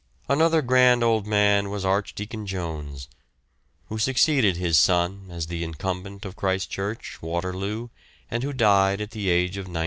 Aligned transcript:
Another 0.27 0.63
grand 0.63 1.03
old 1.03 1.27
man 1.27 1.69
was 1.69 1.85
Archdeacon 1.85 2.47
Jones, 2.47 3.07
who 3.85 3.99
succeeded 3.99 4.57
his 4.57 4.79
son 4.79 5.27
as 5.29 5.45
the 5.45 5.63
Incumbent 5.63 6.25
of 6.25 6.35
Christ 6.35 6.71
Church, 6.71 7.21
Waterloo, 7.21 7.89
and 8.31 8.41
who 8.41 8.51
died 8.51 8.99
at 8.99 9.11
the 9.11 9.29
age 9.29 9.57
of 9.57 9.67
96. 9.67 9.79